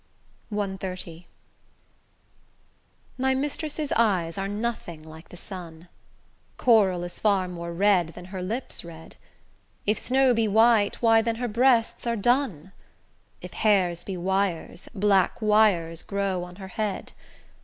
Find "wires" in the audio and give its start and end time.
14.17-14.89, 15.39-16.01